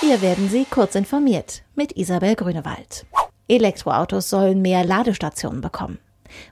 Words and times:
Hier 0.00 0.20
werden 0.20 0.50
Sie 0.50 0.66
kurz 0.68 0.94
informiert 0.94 1.62
mit 1.74 1.96
Isabel 1.96 2.34
Grünewald. 2.34 3.06
Elektroautos 3.48 4.28
sollen 4.28 4.60
mehr 4.60 4.84
Ladestationen 4.84 5.62
bekommen. 5.62 5.98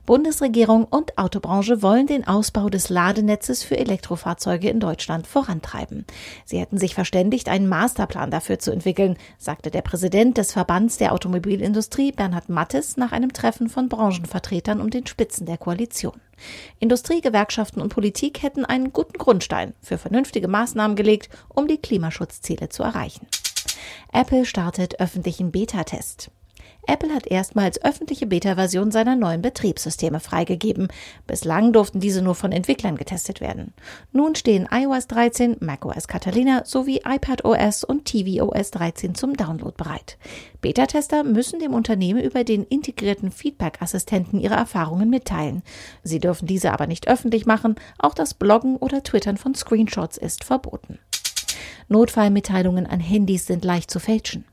Bundesregierung 0.07 0.85
und 0.85 1.19
Autobranche 1.19 1.83
wollen 1.83 2.07
den 2.07 2.27
Ausbau 2.27 2.69
des 2.69 2.89
Ladenetzes 2.89 3.63
für 3.63 3.77
Elektrofahrzeuge 3.77 4.69
in 4.69 4.81
Deutschland 4.81 5.27
vorantreiben. 5.27 6.05
Sie 6.45 6.59
hätten 6.59 6.79
sich 6.79 6.95
verständigt, 6.95 7.49
einen 7.49 7.69
Masterplan 7.69 8.31
dafür 8.31 8.59
zu 8.59 8.71
entwickeln, 8.71 9.17
sagte 9.39 9.71
der 9.71 9.83
Präsident 9.83 10.39
des 10.39 10.53
Verbands 10.53 10.99
der 10.99 11.13
Automobilindustrie 11.13 12.13
Bernhard 12.13 12.49
Mattes 12.49 12.97
nach 12.97 13.13
einem 13.13 13.33
Treffen 13.33 13.69
von 13.69 13.89
Branchenvertretern 13.89 14.81
um 14.81 14.91
den 14.91 15.07
Spitzen 15.07 15.47
der 15.47 15.59
Koalition. 15.59 16.21
Industrie, 16.81 17.21
Gewerkschaften 17.21 17.81
und 17.81 17.91
Politik 17.91 18.43
hätten 18.43 18.65
einen 18.65 18.93
guten 18.93 19.19
Grundstein 19.19 19.75
für 19.81 19.99
vernünftige 19.99 20.49
Maßnahmen 20.49 20.97
gelegt, 20.97 21.29
um 21.49 21.69
die 21.69 21.79
Klimaschutzziele 21.79 22.69
zu 22.69 22.83
erreichen. 22.83 23.27
Apple 24.13 24.45
startet 24.45 25.01
öffentlichen 25.01 25.51
Beta-Test. 25.51 26.31
Apple 26.87 27.15
hat 27.15 27.27
erstmals 27.27 27.83
öffentliche 27.83 28.27
Beta-Version 28.27 28.91
seiner 28.91 29.17
neuen 29.17 29.43
Betriebssysteme 29.43 30.21
freigegeben. 30.21 30.89
Bislang 31.27 31.73
durften 31.73 32.01
diese 32.01 32.23
nur 32.23 32.35
von 32.35 32.53
Entwicklern 32.53 32.97
getestet 32.97 33.41
werden. 33.41 33.73
Nun 34.13 34.35
stehen 34.35 34.69
iOS 34.71 35.07
13, 35.09 35.57
macOS 35.61 36.09
Catalina 36.09 36.65
sowie 36.65 37.01
iPadOS 37.05 37.85
und 37.85 38.05
tvOS 38.05 38.71
13 38.71 39.15
zum 39.15 39.37
Download 39.37 39.75
bereit. 39.77 40.19
Beta-Tester 40.61 41.25
müssen 41.25 41.61
dem 41.61 41.75
Unternehmen 41.75 42.23
über 42.23 42.45
den 42.45 42.65
integrierten 42.65 43.31
Feedback-Assistenten 43.31 44.41
ihre 44.41 44.55
Erfahrungen 44.55 45.11
mitteilen. 45.11 45.63
Sie 46.03 46.21
dürfen 46.21 46.47
diese 46.47 46.73
aber 46.73 46.87
nicht 46.87 47.09
öffentlich 47.09 47.47
machen. 47.47 47.77
Auch 47.99 48.15
das 48.15 48.35
Bloggen 48.35 48.77
oder 48.77 49.03
Twittern 49.03 49.37
von 49.37 49.55
Screenshots 49.55 50.17
ist 50.19 50.45
verboten. 50.45 50.99
Notfallmitteilungen 51.89 52.87
an 52.87 53.01
Handys 53.01 53.47
sind 53.47 53.65
leicht 53.65 53.91
zu 53.91 54.01
fälschen. 54.01 54.45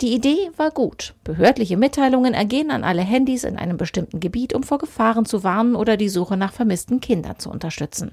Die 0.00 0.14
Idee 0.14 0.50
war 0.56 0.70
gut. 0.70 1.14
Behördliche 1.24 1.76
Mitteilungen 1.76 2.34
ergehen 2.34 2.70
an 2.70 2.84
alle 2.84 3.02
Handys 3.02 3.44
in 3.44 3.56
einem 3.56 3.76
bestimmten 3.76 4.20
Gebiet, 4.20 4.54
um 4.54 4.62
vor 4.62 4.78
Gefahren 4.78 5.24
zu 5.24 5.44
warnen 5.44 5.74
oder 5.76 5.96
die 5.96 6.08
Suche 6.08 6.36
nach 6.36 6.52
vermissten 6.52 7.00
Kindern 7.00 7.38
zu 7.38 7.50
unterstützen. 7.50 8.12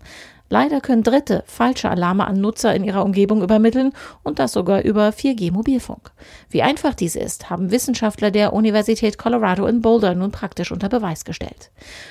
Leider 0.50 0.82
können 0.82 1.04
Dritte 1.04 1.44
falsche 1.46 1.90
Alarme 1.90 2.26
an 2.26 2.42
Nutzer 2.42 2.74
in 2.74 2.84
ihrer 2.84 3.06
Umgebung 3.06 3.44
übermitteln 3.44 3.94
und 4.24 4.40
das 4.40 4.52
sogar 4.52 4.82
über 4.82 5.10
4G 5.10 5.52
Mobilfunk. 5.52 6.12
Wie 6.50 6.64
einfach 6.64 6.96
dies 6.96 7.16
ist, 7.16 7.52
haben 7.52 7.70
Wissenschaftler 7.70 8.32
der 8.32 8.54
Universität 8.54 9.20
Colorado 9.20 9.68
in 9.68 9.82
Boulder 9.82 10.16
nun 10.16 10.32
praktisch 10.32 10.72
unter 10.72 10.90
Beweis 10.90 11.24
gestellt. 11.24 11.70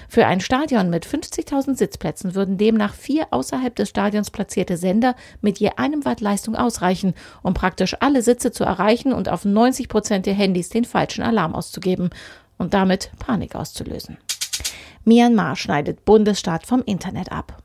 Für 0.08 0.26
ein 0.26 0.40
Stadion 0.40 0.88
mit 0.88 1.04
50.000 1.04 1.76
Sitzplätzen 1.76 2.36
würden 2.36 2.58
demnach 2.58 2.94
vier 2.94 3.26
außerhalb 3.32 3.74
des 3.74 3.88
Stadions 3.88 4.30
platzierte 4.30 4.76
Sender 4.76 5.16
mit 5.40 5.58
je 5.58 5.70
einem 5.76 6.04
Watt 6.04 6.20
Leistung 6.20 6.54
ausreichen, 6.54 7.14
um 7.42 7.54
praktisch 7.54 7.96
alle 8.00 8.22
Sitze 8.22 8.52
zu 8.52 8.62
erreichen 8.62 9.12
und 9.12 9.28
auf 9.28 9.44
90 9.44 9.88
Prozent 9.88 10.26
der 10.26 10.34
Handys 10.34 10.68
den 10.68 10.84
falschen 10.84 11.22
Alarm 11.22 11.56
auszugeben 11.56 12.10
und 12.56 12.72
damit 12.72 13.10
Panik 13.18 13.56
auszulösen. 13.56 14.18
Myanmar 15.04 15.56
schneidet 15.56 16.04
Bundesstaat 16.04 16.66
vom 16.66 16.82
Internet 16.84 17.32
ab. 17.32 17.62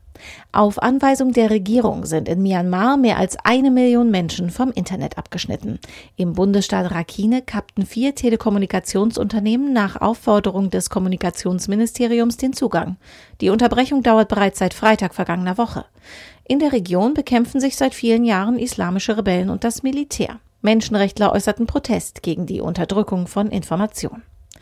Auf 0.52 0.82
Anweisung 0.82 1.34
der 1.34 1.50
Regierung 1.50 2.06
sind 2.06 2.30
in 2.30 2.42
Myanmar 2.42 2.98
mehr 2.98 3.18
als 3.18 3.38
eine 3.44 3.72
Million 3.72 4.12
Menschen 4.12 4.50
vom 4.50 4.72
Internet 4.72 5.18
abgeschnitten. 5.18 5.80
Im 6.16 6.34
Bundesstaat 6.34 6.92
Rakhine 6.92 7.42
kappten 7.42 7.86
vier 7.86 8.16
Telekommunikationsunternehmen 8.16 9.74
nach 9.74 10.00
Aufforderung 10.00 10.70
des 10.70 10.90
Kommunikationsministeriums 10.90 12.38
den 12.38 12.54
Zugang. 12.54 12.98
Die 13.42 13.50
Unterbrechung 13.50 14.04
dauert 14.04 14.30
bereits 14.30 14.60
seit 14.60 14.74
Freitag 14.74 15.16
vergangener 15.16 15.58
Woche. 15.58 15.86
In 16.46 16.60
der 16.60 16.74
Region 16.74 17.14
bekämpfen 17.14 17.60
sich 17.60 17.76
seit 17.76 17.94
vielen 17.94 18.26
Jahren 18.26 18.60
islamische 18.60 19.18
Rebellen 19.18 19.50
und 19.50 19.64
das 19.64 19.82
Militär. 19.82 20.40
Menschenrechtler 20.62 21.32
äußerten 21.32 21.68
Protest 21.68 22.24
gegen 22.24 22.46
die 22.46 22.62
Unterdrückung 22.62 23.28
von 23.28 23.50
Information. 23.50 24.24